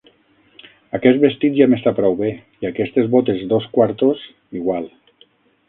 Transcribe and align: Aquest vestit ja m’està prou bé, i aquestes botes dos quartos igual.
Aquest 0.99 1.19
vestit 1.25 1.59
ja 1.59 1.67
m’està 1.73 1.93
prou 1.99 2.17
bé, 2.23 2.31
i 2.65 2.69
aquestes 2.71 3.13
botes 3.17 3.47
dos 3.55 3.71
quartos 3.79 4.27
igual. 4.63 4.93